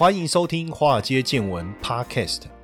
[0.00, 2.44] 欢迎收听《华尔街见闻》Podcast。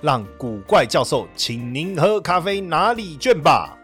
[0.00, 3.78] 让古怪教授请您喝咖啡拿礼券吧。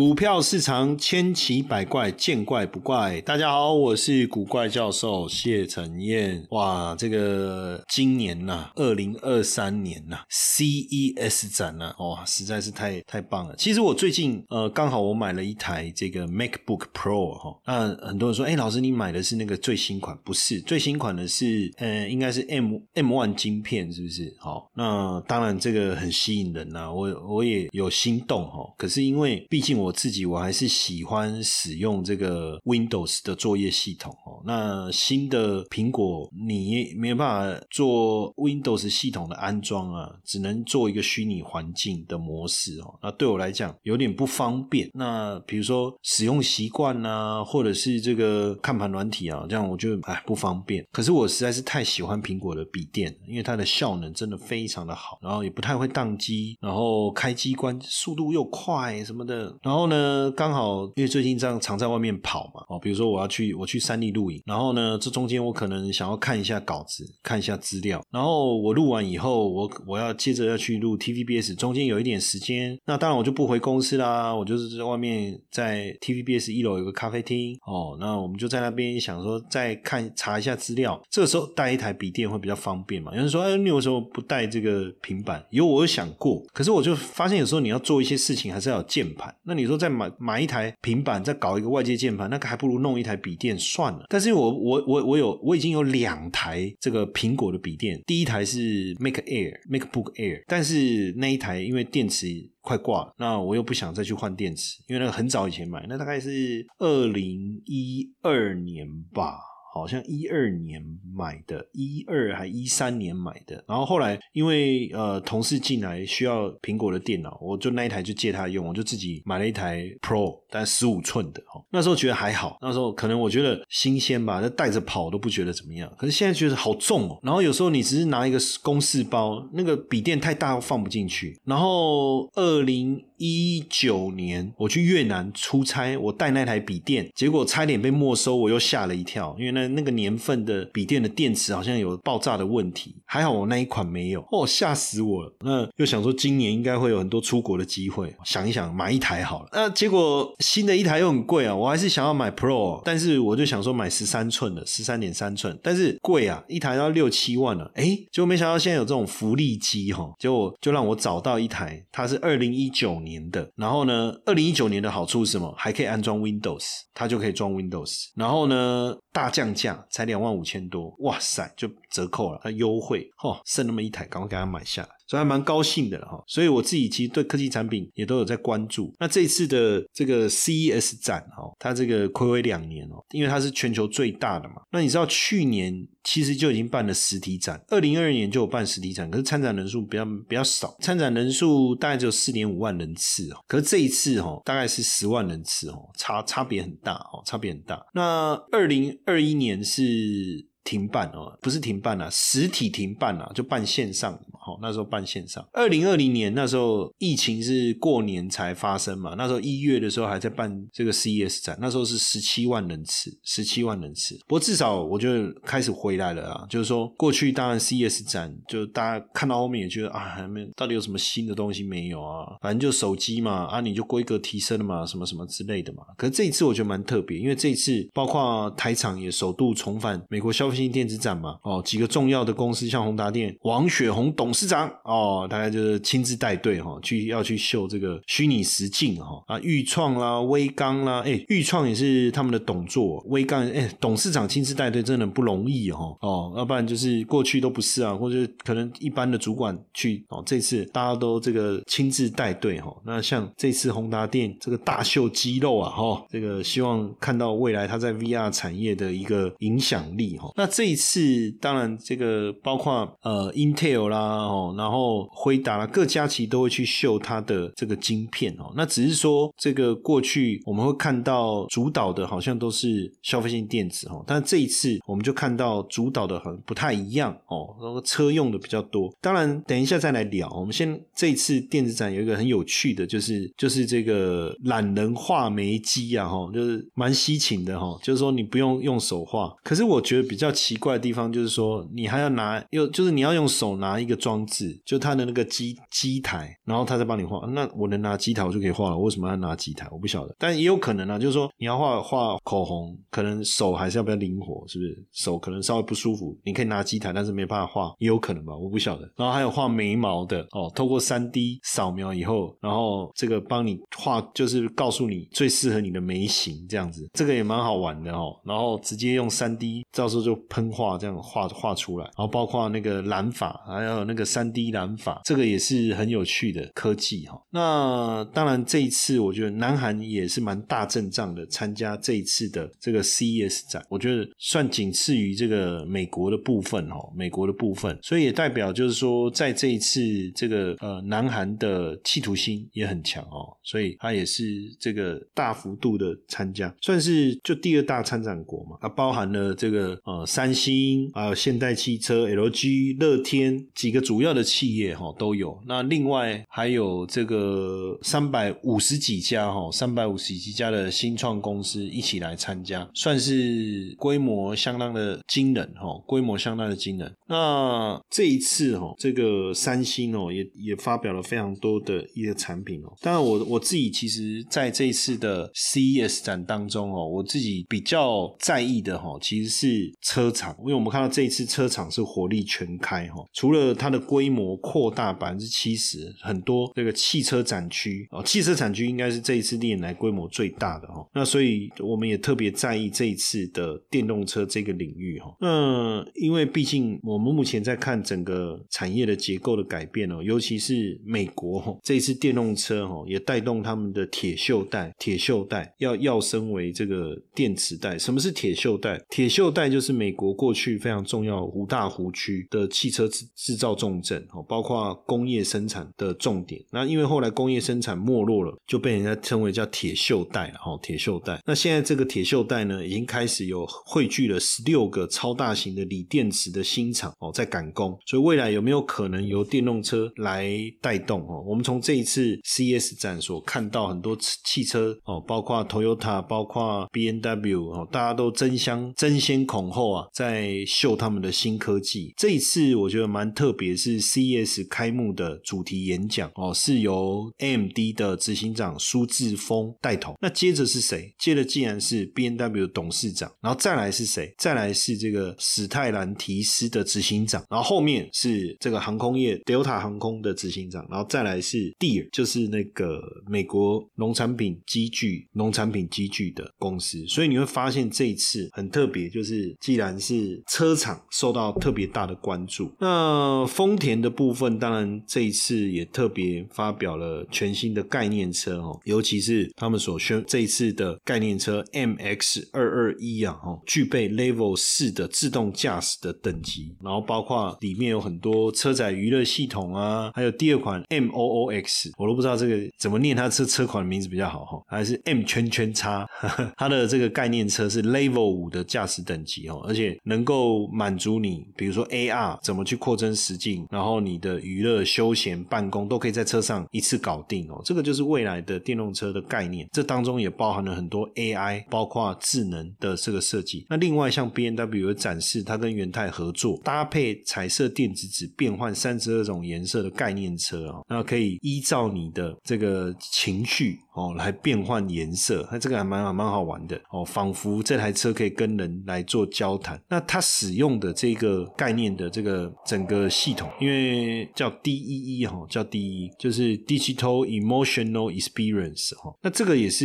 [0.00, 3.20] 股票市场千奇百怪，见怪不怪。
[3.20, 6.42] 大家好，我是古怪教授谢承彦。
[6.52, 13.54] 哇，这个今年呐，二零二三年呐，CES 展呢，哇，实在是太太棒了。
[13.58, 17.60] 其实我最近呃，刚好我买了一台这个 MacBook Pro 哈。
[17.66, 20.18] 那很多人说，哎，老师你买的是那个最新款？
[20.24, 24.34] 不是，最新款的是呃，应该是 M M One 晶片，是不是？
[24.38, 28.60] 好，那当然这个很吸引人呐，我我也有心动哈。
[28.78, 34.40] 可是因为毕竟我自己我还是喜欢使用这个 Windows 的作业系统哦。
[34.44, 42.98] 那新的苹果你没有办法做 Windows 系统的安装啊，只能做一个虚拟环境的模式哦。
[43.02, 44.88] 那对我来讲有点不方便。
[44.94, 50.86] 那比如说使用习惯啊，或者是这个看盘软体啊，这样我就哎不方便。
[50.92, 59.79] 可是我实在是太喜欢苹果的笔电，因为它的效能真的非常的好，然后也不太会宕机，然后开机关速度又快什么的，然后。
[59.80, 83.12] 然后呢，刚好因为最近这样常在外面跑嘛，哦，比如说我要去我去山地录影，然后呢，这中间我可能想要看一下稿子，看一下资料，然后我录完以后，我我要接着要去录 TVBS，中间有一点时间，那当然我就不回公司啦，我就是在外面在 TVBS 一楼有个咖啡厅，哦，那我们就在那边想说再看查一下资料，这个时候带一台笔电会比较方便嘛？
[83.12, 85.42] 有人说，哎，你为什么不带这个平板？
[85.48, 89.59] 有我有想过，可是我就发现有时候你要做一些事情还是要有键盘，那你。
[89.60, 94.06] 你说再买买一台平板，再搞一个外接键盘，那个还不如弄一台笔电算了。
[94.08, 102.26] 但是我我我我有我已经有两台这个苹果的笔电，第一台是 Mac Air MacBook Air，但是那一台因为电池
[102.60, 109.38] 快挂了，那我又不想再去换电池，因为那个很早以前买，那大概是二零一二年吧。
[109.72, 110.82] 好像一二年
[111.14, 121.62] 买的，一二还一三年买的，然后后来因为呃同事进来需要苹果的电脑，我就那一台就借他用，我就自己买了一台 Pro，但十五寸的哈。
[121.70, 125.92] 那时候觉得还好，那时候可能我觉得新鲜吧，那带着跑都不觉得怎么样。
[125.96, 127.18] 可是现在觉得好重哦。
[127.22, 131.38] 然后有时候你只是拿一个公事包，那个笔电太大放不进去。
[131.44, 139.70] 然后二零一九年我去越南出差，我带那台笔电，结果差点被没收，我又吓了一跳，因为那。
[139.70, 145.32] 那个年份的笔电的电池好像有爆炸的问题，还好我那一款没有，哦，吓死我了。
[145.40, 149.48] 那又想说今年应该会有很多出国的机会，想一想买一台好了。
[149.52, 157.70] 那结果新的一台又很贵啊，我还是想要买 Pro，但是我就想说买十三寸的，十三点三寸，但是贵啊，一台要六七万了。
[157.76, 163.46] 哎，结果没想到现在有这种福利机哈，结果就让我找到一台，它是二零一九年年的。
[163.56, 165.54] 然后呢，二零一九年的好处是什么？
[165.58, 168.06] 还可以安装 Windows，它就可以装 Windows。
[168.16, 169.50] 然后呢，大降。
[169.50, 174.88] 价才两万五千多，哇塞，就折扣了，它优惠，哦，剩那么一台，赶快给它买下来。
[175.10, 178.94] 所以还蛮高兴的哈，所以我自己其实对科技产品也都有在关注。
[179.00, 184.62] 那这一次的这个 CES 展哈，它这个暌违两年哦，因为它是全球最大的嘛。
[184.70, 193.36] 那你知道去年其实就已经办了实体展，二零二二年就有办实体展，可是参展人数比较比较少，参展人数大概只有四点五万人次哦。
[193.48, 197.84] 可是这一次哦，大概是十万人次哦，差差别很大哦，差别很大。
[197.94, 200.48] 那二零二一年是。
[200.64, 204.18] 停办哦，不是停办啊，实体停办啊，就办线上嘛。
[204.42, 205.46] 好，那时候办线上。
[205.52, 214.18] 二零二零年那时候疫情是过年才发生嘛，那时候一月的时候还在办这个 CES 展，那时候是十七万人次，十七万人次。
[214.26, 215.08] 不过至少我就
[215.44, 222.36] 开始回来了啊，就是说过去当然 CES 展就大家看到后面也觉得啊，还没到底有什么新的东西没有啊？
[222.40, 225.82] 反正就手机嘛，啊你就规格提升了嘛，什么什么之类的嘛。
[225.96, 230.49] 可是这一次我觉得蛮特别，因为这一次包括台厂也首度重返美国消。
[230.52, 234.70] 新电子展嘛，哦，几个重要的公司，像宏达电、王雪红董事长。
[234.84, 278.90] 哦，大概就是亲自带队哈，去要去秀这个虚拟实境哈啊，豫创啦、威刚啦，哎，豫创也是他们的董座，威刚哎，董事长亲自带队真的不容易哦哦，要不然就是过去都不是啊，或者可能一般的主管去哦，这次大家都这个亲自带队哈，那像这次宏达电这个大秀肌肉啊哈，这个希望看到未来它在 VR 产业的一个影响力哈，那这一次当然这个包括呃 Intel 啦哦，然后辉达啦各家其实都会去秀它的这个晶片哦，那只是说这个过去我们会看到主导的好像都是消费性电子哦，但这一次我们就看到主导的很不太一样哦，然后车用的比较多。
[279.02, 297.26] 当然等一下再来聊，我们先这一次电子展有一个很有趣的，就是就是这个懒人画眉机啊哈，就是蛮稀奇的哈，就是说你不用用手画，可是我觉得比较奇怪的地方就是说你还要拿又就是你要用手拿一个装置，就它的那个机机台，然后它再帮你画。
[297.28, 299.68] 那我能拿机台我就可以画了，为什么要拿机台？
[299.70, 304.84] 我不晓得，但也有可能啊，就是说你要画画口红，可能手还是要比较灵活，是不是？
[304.92, 308.90] 手可能稍微不舒服，你可以拿机台，但是没办法画，也有可能吧，我不晓得。
[308.96, 318.12] 然后还有画眉毛的哦，透过三 D 扫描以后，然后这个帮你画，就是告诉你最适合你的眉形这样子，这个也蛮好玩的哦。
[318.24, 327.20] 然后直接用三 D，到时候就喷画这样画画出来，然后包括那个染法，还有那个三 D 染法，这个也是很有趣的科技哈。
[327.30, 339.80] 那当然这一次我觉得南韩也是蛮大阵仗的，参加这一次的这个 CES 展，我觉得算仅次于这个美国的部分哈，美国的部分，所以也代表就是说在这一次
[340.14, 344.24] 这个呃南韩的企图心也很强哦，所以他也是
[344.58, 366.92] 这个大幅度的参加，算是就第二大参展国嘛，它包含了这个呃三星还有现代汽车、LG、乐天几个主要的企业哈都有，那另外还有这个三百五十几家哈，三百五十几家的新创公司一起来参加，算是规模相当的惊人哈，规模相当的惊人。
[367.06, 372.72] 那这一次哈，这个三星哦也也发表了非常多的一个产品哦。
[372.80, 390.86] 当然我我自己其实在这一次的 CES 展当中哦，我自己比较在意的哈，其实是车车厂，因为我们看到这一次车厂是火力全开哈，除了它的规模扩大百分之七十，很多这个汽车展区哦，汽车展区应该是这一次历来规模最大的哈。
[390.94, 395.14] 那所以我们也特别在意这一次的电动车这个领域哈。
[395.20, 407.78] 那因为毕竟我们目前在看整个产业的结构的改变哦，尤其是美国，这一次电动车哈也带动他们的铁锈带，铁锈带要要升为这个电池带。
[407.78, 408.80] 什么是铁锈带？
[408.88, 416.40] 铁锈带就是美美国过去非常重要五大湖区的汽车制制造重镇哦，包括工业生产的重点。
[416.52, 421.20] 那因为后来工业生产没落了，就被人家称为叫铁锈带了哈，铁锈带。
[421.26, 427.76] 那现在这个铁锈带呢，已经开始有汇聚了十六个超大型的锂电池的新厂哦，在赶工。
[427.84, 431.20] 所以未来有没有可能由电动车来带动哦？
[431.26, 441.92] 我们从这一次 CS 展所看到很多汽车哦，包括 Toyota，包括 B N W 哦，大家都争相争先恐后啊，在秀他们的新科技。
[441.96, 449.94] 这一次我觉得蛮特别，是 CES 开幕的主题演讲哦，是由 AMD 的执行长苏志峰带头。
[450.00, 450.94] 那接着是谁？
[450.98, 454.14] 接着竟然是 B N W 董事长，然后再来是谁？
[454.16, 466.86] 再来是这个史泰兰提斯的执行长，然后后面是这个航空业 Delta 航空的执行长，然后再来是 Deer，就是那个美国农产品机具、农产品机具的公司。
[466.86, 495.86] 所以你会发现这一次很特别，就是既然然是车厂受到特别大的关注，那丰田的部分当然这一次也特别发表了全新的概念车哦，尤其是他们所宣这一次的概念车 MX 二二一啊，哦，具备 Level 四的自动驾驶的等级，然后包括里面有很多车载娱乐系统啊，还有第二款 MOOX，我都不知道这个怎么念，它这车款的名字比较好哈，还是 M 圈圈叉，
[496.36, 513.44] 它的这个概念车是 Level 五的驾驶等级哦，而且能够满足你，比如说 AR 怎么去扩增实境，然后你的娱乐、休闲、办公都可以在车上一次搞定哦，这个就是未来的电动车的概念，这当中也包含了很多 AI，包括智能的这个设计。
[513.50, 529.60] 那另外像 B N W 有展示，它跟元泰合作搭配彩色电子纸变换三十二种颜色的概念车哦，那可以依照你的这个情绪哦来变换颜色，那这个还蛮蛮好玩的哦，仿佛这台车可以跟人来做交谈。
[529.68, 538.94] 那它使用的这个概念的这个整个系统因为叫 DEE 哈，叫 DE 就是 Digital Emotional Experience 哈。
[539.02, 539.64] 那这个也是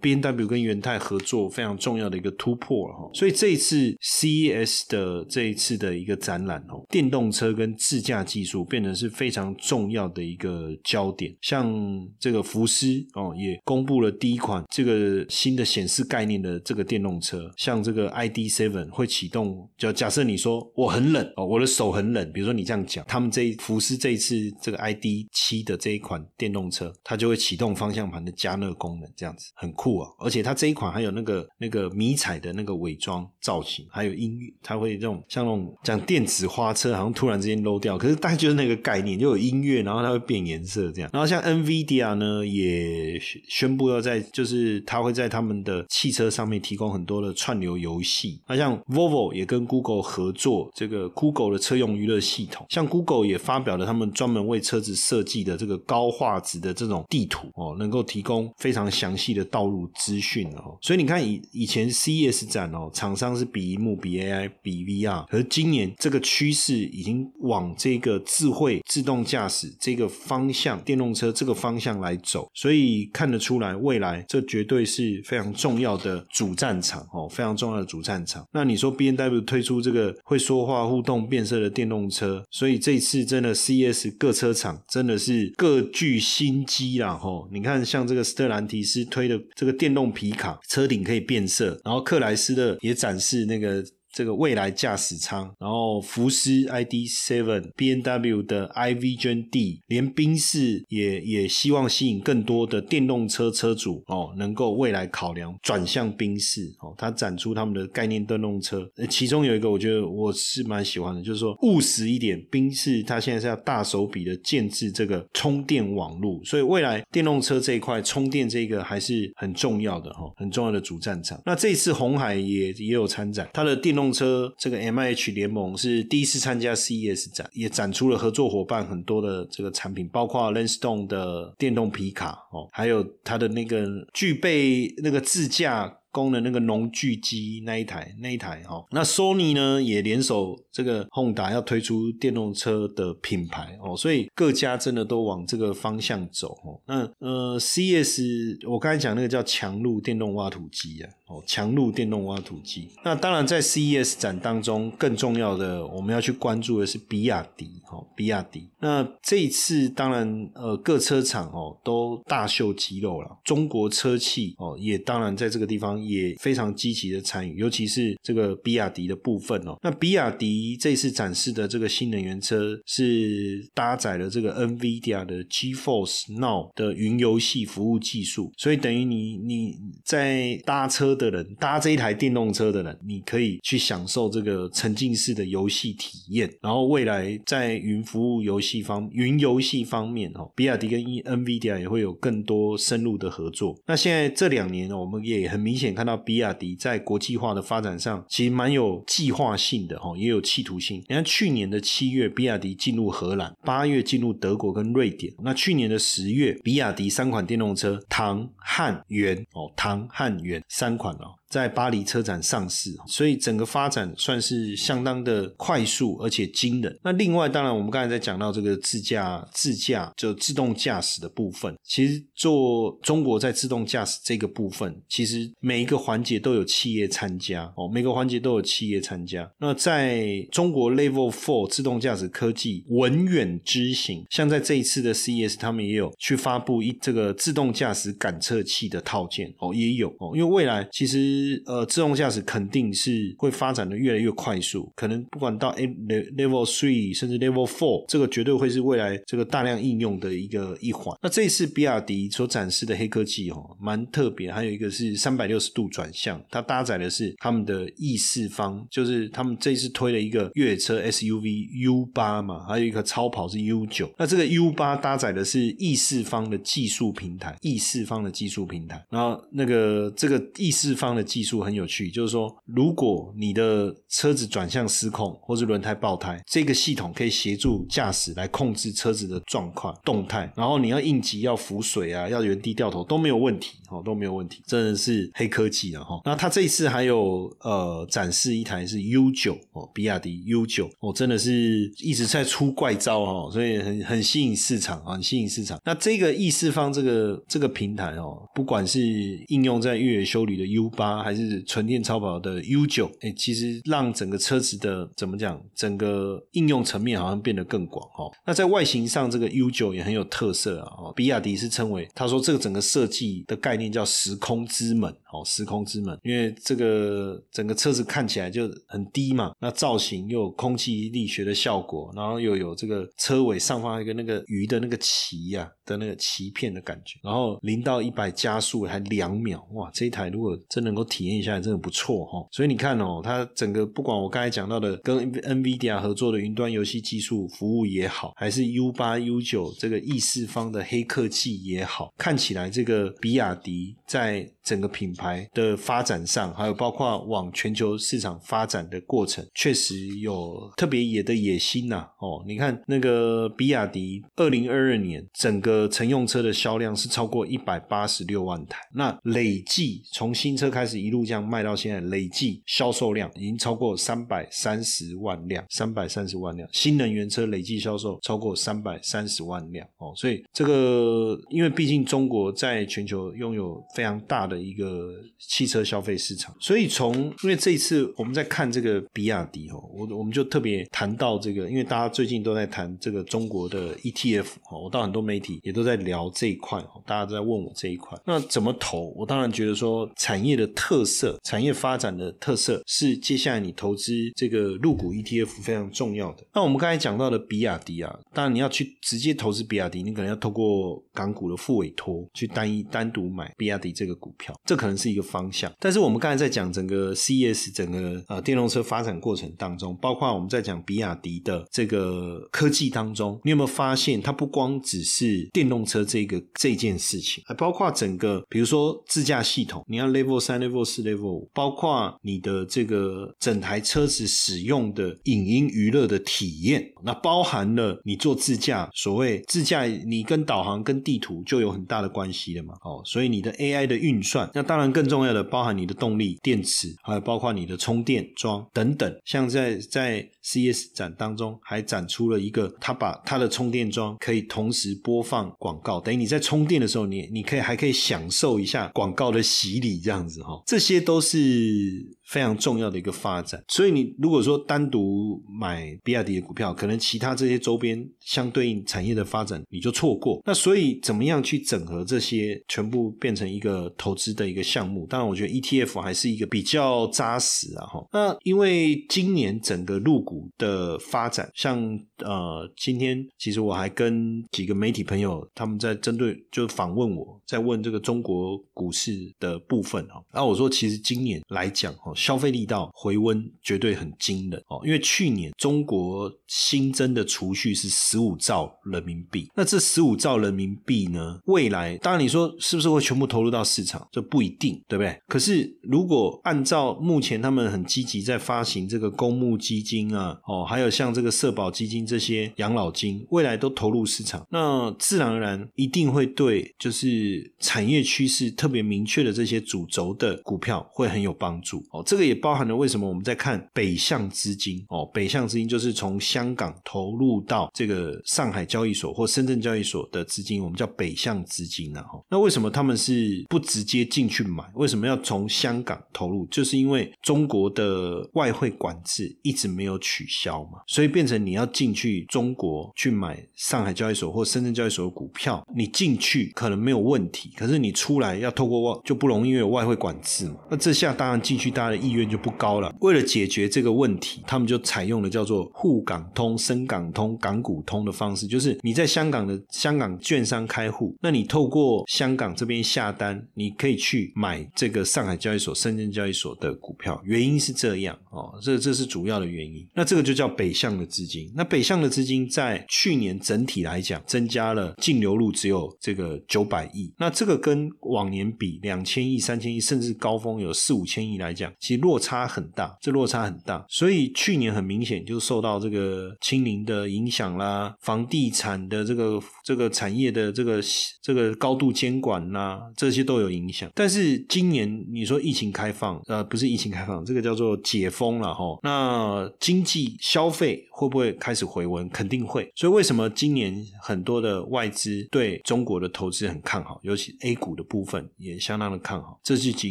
[0.00, 3.10] B N W 跟元泰合作非常重要的一个突破了哈。
[3.14, 11.34] 所以这一次 CES 的这一次的一个展览哦，电动车跟自驾技术变成是非常重要的一个焦点。
[11.40, 11.72] 像
[12.18, 19.68] 这个福斯哦，也公布了第一款这个新的显示概念的这个电动车，像这个 ID Seven 会启动。
[19.76, 30.08] 就假设你说我很冷哦，我的手很冷，比如说你这样讲，他们这福斯这一次这个 ID 七的这一款电动车，它就会启动方向盘的加热功能，这样子很酷啊！
[30.18, 41.10] 而且它这一款还有那个那个迷彩的那个伪装造型，还有音乐，它会这种像那种讲电子花车，好像突然之间漏掉，可是大概就是那个概念，就有音乐，然后它会变颜色这样。
[41.12, 48.40] 然后像 NVIDIA 呢，也宣布要在，就是它会在他们的汽车上面提供很多的串流游戏。
[48.46, 60.78] 那像 Volvo 也跟 Google 合作，这个 Google 的车用娱乐系统，像 Google 也发表了他们专门为车子设计的这个高画质的这种地图哦，能够提供非常详细的道路资讯哦。
[60.80, 78.46] 所以你看以以前 CES 展哦，厂商是比一幕、比 AI、比 VR，可是今年这个趋势已经往这个智慧自动驾驶这个方向，电动车这个方向来走，所以看得出来未来这绝对是非常重要的主战场哦，非常重要的主战场。
[78.52, 87.48] 那你说 B N W 推出这个会说话、互动、变色的电动车，所以这次真的 CS 各车厂真的是各具心机啦吼！
[87.52, 93.82] 你看像这个斯特兰提斯推的这个电动皮卡，车顶可以变色，然后克莱斯勒也展是那个。
[94.12, 121.40] 这个未来驾驶舱，然后福斯 ID Seven、B N W 的 I Vision D，连宾士也也希望吸引更多的电动车车主哦，能够未来考量转向宾士哦，他展出他们的概念电动车，其中有一个我觉得我是蛮喜欢的，就是说务实一点，宾士它现在是要大手笔的建制这个充电网络，所以未来电动车这一块充电这个还是很重要的哈，很重要的主战场。
[121.44, 135.98] 那这次红海也也有参展，它的电动动车这个 M I H 联盟是第一次参加 C E S 展，也展出了合作伙伴很多的这个产品，包括 Lenstone 的电动皮卡哦，还有它的那个具备那个自驾。
[136.12, 146.78] 功能那个农具机那一台那一台哈，那 Sony 呢也联手这个 Honda 要推出电动车的品牌哦，所以各家真的都往这个方向走哦。
[146.86, 148.20] 那呃，CS
[148.68, 152.90] 我刚才讲那个叫强路电动挖土机啊，哦，强路电动挖土机。
[153.02, 158.68] 那当然在 CES 展当中，更重要的我们要去关注的是比亚迪哦，比亚迪。
[158.80, 166.01] 那这一次当然呃各车厂哦都大秀肌肉了，中国车企哦也当然在这个地方。
[166.04, 169.76] 也非常积极的参与，尤其是这个比亚迪的部分哦。
[169.82, 186.50] 那比亚迪这次展示的这个新能源车是搭载了这个 NVIDIA 的 GeForce Now 的云游戏服务技术，所以等于你你在搭车的人搭这一台电动车的人，你可以去享受这个沉浸式的游戏体验。
[186.60, 193.78] 然后未来在云服务游戏方云游戏方面哦，比亚迪跟 NVIDIA 也会有更多深入的合作。
[193.86, 195.91] 那现在这两年呢，我们也很明显。
[195.94, 200.98] 看到比亚迪在国际化的发展上，其实蛮有计划性的哈，也有企图性。
[201.08, 205.32] 你看去年的七月，比亚迪进入荷兰；八月进入德国跟瑞典。
[205.42, 211.34] 那去年的十月，比亚迪三款电动车唐、汉、元哦，唐、汉、元三款哦。
[211.52, 216.98] 在巴黎车展上市，所以整个发展算是相当的快速而且惊人。
[217.04, 229.46] 那另外，当然我们刚才在讲到这个自驾、自驾就自动驾驶的部分，其实做中国在自动驾驶这个部分，其实每一个环节都有企业参加哦，每个环节都有企业参加。
[229.60, 241.41] 那在中国 Level Four 自动驾驶科技文远之行，像在这一次的 CES，他们也有去发布一这个自动驾驶感测器的套件哦，也有哦，因为未来其实。
[241.66, 251.16] 呃，自动驾驶肯定是会发展的越来越快速，可能不管到 A level three 甚至 level four，这个绝对会是未来这个大量应用的一个一环。
[251.22, 264.08] 那这一次比亚迪所展示的黑科技哦，蛮特别，还有一个是三百六十度转向，它搭载的是他们的 E 四方，就是他们这次推了一个越野车 SUV U 八嘛，还有一个超跑是 U 九。
[264.18, 271.22] 那这个 U 八搭载的是 E 四方的技术平台，E 四方的技术平台，然后那个这个 E 四方的。
[271.32, 286.20] 技术很有趣，就是说，如果你的车子转向失控或是轮胎爆胎，这个系统可以协助驾驶来控制车子的状况动态，然后你要应急要浮水啊，要原地掉头都没有问题哦，都没有问题，真的是黑科技了哈。
[286.26, 295.80] 那它这一次还有呃展示一台是 U 九哦，比亚迪 U 九哦，真的是一直在出怪招哈，所以很很吸引市场啊，很吸引市场。
[295.82, 299.00] 那这个易四方这个这个平台哦，不管是
[299.48, 308.30] 应用在越野修理的 U 八，还是纯电超跑的 U 九，哎，其实让整个车子的怎么讲，整个应用层面好像变得更广哦。
[308.46, 310.92] 那在外形上，这个 U 九也很有特色啊。
[310.98, 332.46] 哦，比亚迪是称为他说这个整个设计的概念叫时空之门哦，时空之门，因为这个整个车子看起来就很低嘛，那造型又有空气力学的效果，然后又有这个车尾上方一个那个鱼的那个鳍呀的那个鳍片的感觉，然后零到一百加速还两秒，哇，这一台如果真能够体验一下，真的不错哈。
[332.50, 352.06] 所以你看哦，它整个不管我刚才讲到的跟 NVIDIA 合作的云端游戏技术服务也好，还是 U 八 U 九这个易四方的黑科技也好，看起来这个比亚迪在整个品牌的发展上，还有包括往全球市场发展的过程，确实有特别野的野心呐。
[352.18, 366.68] 哦，你看那个比亚迪，二零二二年整个乘用车的销量是超过一百八十六万台，那累计从新车开始一路这样卖到现在，累计销售量已经超过三百三十万辆，三百三十万辆。
[366.72, 369.86] 新能源车累计销售超过三百三十万辆。
[369.98, 389.12] 哦，所以这个因为毕竟中国在全球拥有非常大的一个汽车消费市场，所以从因为这一次我们在看这个比亚迪哦，我我们就特别谈到这个，因为大家最近都在谈这个中国的 ETF 哦，我到很多媒体也都在聊这一块哦，大家都在问我这一块，那怎么投？
[389.16, 396.44] 我当然觉得说产业的特色、产业发展的特色是接下来你投资这个入股 ETF 非常重要的。
[396.52, 405.72] 那我们刚才讲到的比亚迪啊，当然你要去直接投资比亚迪，你可能要透过港股的副委托去单一单独买比亚迪这个股票，这可能是一个方向。
[405.78, 432.74] 但是我们刚才在讲整个 CS 整个呃电动车发展过程当中，包括我们在讲比亚迪的这个科技当中，你有没有发现它不光只是电动车这个这件事情，还包括整个比如说自驾系统，你要 Level 三、Level 四、Level 五，包括你的这个整台车子使用的影音娱乐的体验，那包含了你做自驾，所谓自驾，你跟导航跟地图就有很大的关系了嘛？
[432.82, 439.12] 哦，所以你的 AI 的运算，那当然更重要的包含你的动力电池，还有包括你的充电桩等等。
[439.24, 452.16] 像在在 C S 展当中，还展出了一个，他把他的充电桩可以同时播放广告，等于你在充电的时候，你你可以还可以享受一下广告的洗礼，这样子哈，这些都是。
[452.24, 460.40] 非常重要的一个发展，所以你如果说单独买比亚迪的股票，可能其他这些周边相对应产业的发展你就错过。
[460.46, 465.06] 那所以怎么样去整合这些，全部变成一个投资的一个项目？
[465.06, 467.84] 当然，我觉得 ETF 还是一个比较扎实啊。
[467.84, 471.78] 哈，那因为今年整个入股的发展，像
[472.18, 480.22] 呃，今天其实我还跟几个媒体朋友他们在针对就访问我，在问这个中国股市的部分哈。
[480.32, 482.12] 然后我说，其实今年来讲哈。
[482.14, 495.18] 消费力道回温绝对很惊人哦，因为去年中国新增的储蓄是十五兆人民币，那这十五兆人民币呢，未来当然你说是不是会全部投入到市场，这不一定，对不对？
[495.26, 512.02] 可是如果按照目前他们很积极在发行这个公募基金啊，哦，还有像这个社保基金这些养老金，未来都投入市场，那自然而然一定会对就是产业趋势特别明确的这些主轴的股票会很有帮助哦。
[512.04, 522.02] 这个也包含了为什么我们在看北向资金哦，北向资金就是从香港投入到这个上海交易所或深圳交易所的资金，我们叫北向资金呢。
[522.02, 524.62] 哈，那为什么他们是不直接进去买？
[524.74, 526.46] 为什么要从香港投入？
[526.50, 540.56] 就是因为中国的外汇管制一直没有取取消嘛，所以变成你要进去中国去买上海交易所或深圳交易所的股票，你进去可能没有问题，可是你出来要透过外就不容易，因为有外汇管制嘛。
[540.70, 542.02] 那这下当然进去大家的。
[542.02, 542.92] 意愿就不高了。
[543.00, 557.20] 为了解决这个问题，他们就采用了叫做沪港通、深港通、港股通的方式，就是你在香港的香港券商开户，那你透过香港这边下单，你可以去买这个上海交易所、深圳交易所的股票。
[557.24, 559.86] 原因是这样哦，这这是主要的原因。
[559.94, 561.48] 那那这个就叫北向的资金。
[561.54, 573.86] 那北向的资金在去年整体来讲增加了净流入只有这个九百亿，那这个跟往年比两千亿、三千亿，甚至高峰有四五千亿来讲，其实落差很大，这落差很大。
[573.88, 580.80] 所以去年很明显就受到这个清零的影响啦，房地产的这个这个产业的这个
[581.22, 583.88] 这个高度监管啦，这些都有影响。
[583.94, 588.76] 但是今年你说疫情开放，呃，不是疫情开放，这个叫做解封了哈。
[588.82, 592.08] 那经济消费会不会开始回温？
[592.10, 592.70] 肯定会。
[592.74, 599.90] 所以为什么今年很多的外资对中国的投资很看好，尤其 A 股的部分也相当的看好，这是几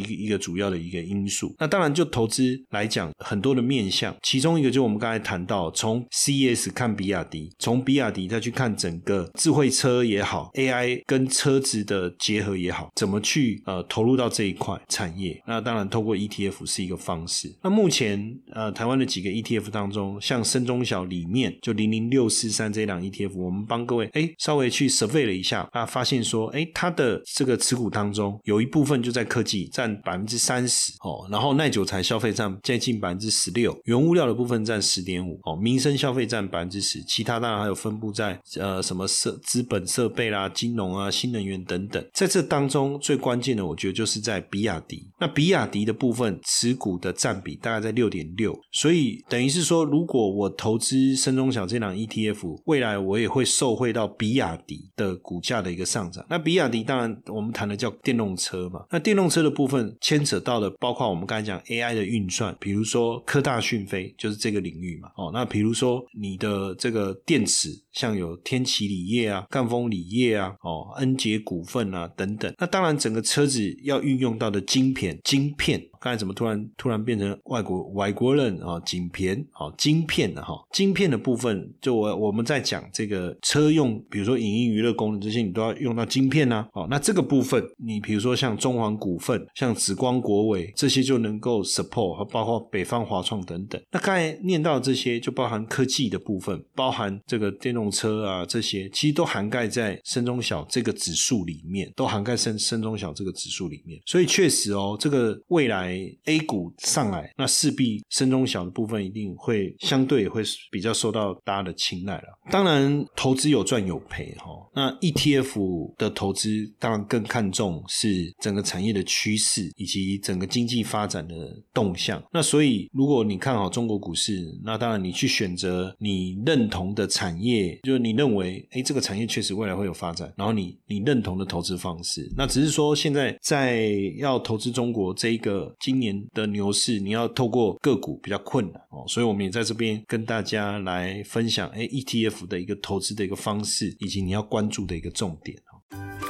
[0.00, 1.54] 一个主要的一个因素。
[1.58, 15.40] 那当然就投资来讲，很多的面向，其中一个就我们刚才谈到，从 CES 看比亚迪，从比亚迪再去看整个智慧车也好，AI 跟车子的结合也好，怎么去呃投入到这一块产业？
[15.46, 17.54] 那当然透过 ETF 是一个方式。
[17.62, 45.06] 那目前呃台湾的几个 ETF 当，中像深中小里面就零零六四三这档 ETF，我们帮各位哎稍微去 survey 了一下啊，发现说哎它的这个持股当中有一部分就在科技占百分之三十哦，然后耐久材消费占接近百分之十六，原物料的部分占十点五哦，民生消费占百分之十，其他当然还有分布在呃什么设资本设备啦、金融啊、新能源等等，在这当中最关键的，我觉得就是在比亚迪。
[45.18, 56.24] 那比亚迪的部分持股的占比大概在六点六，所以等于是说，如果我投资深中小这档 ETF，未来我也会受惠到比亚迪的股价的一个上涨。
[56.28, 65.10] 那比亚迪当然我们谈的叫电动车嘛，那电动车的部分牵扯到的包括我们刚才讲 AI 的运算，比如说科大讯飞就是这个领域嘛。
[65.16, 72.52] 哦，那比如说你的这个电池，像有天齐锂业啊、赣锋锂业啊、哦恩捷股份啊等等。
[72.58, 75.82] 那当然整个车子要运用到的晶片，晶片。
[76.00, 78.80] 刚才怎么突然突然变成外国外国人啊？
[78.84, 86.66] 晶片啊，晶片的哈，晶片的部分，就我我们在讲这个车用，比如说影音娱乐功能这些，你都要用到晶片呐。
[86.72, 93.80] 哦，那这个部分，你比如说像中环股份、像紫光国伟这些，就能够 support 和包括北方华创等等。
[93.92, 104.00] 那刚才念到这些，就包含科技的部分，包含这个电动动车啊这些，其实都涵盖在深中小这个指数里面，都涵盖深深中小这个指数里面。
[104.06, 105.82] 所以确实哦，这个未来。
[106.26, 112.24] A 股上来，那势必深中小的部分一定会相对会比较受到大家的青睐了。
[112.50, 114.46] 当然，投资有赚有赔哈。
[114.74, 121.34] 那 ETF 的投资当然更看重是整个产业的趋势以及整个经济发展的
[121.72, 122.22] 动向。
[122.32, 132.30] 那所以，如果你看好中国股市，那当然你去选择你认同的产业，就是你认为哎这个产业确实未来会有发展，然后你你认同的投资方式。
[132.36, 133.86] 那只是说现在在
[134.18, 135.74] 要投资中国这一个。
[135.80, 145.56] 今年的牛市，你要透过个股比较困难哦，所以我们也在这边跟大家来分享，哎，ETF 的一个投资的一个方式，以及你要关注的一个重点